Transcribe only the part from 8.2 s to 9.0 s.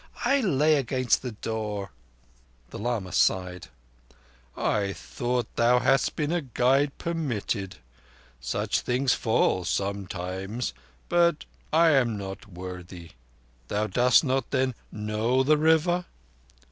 Such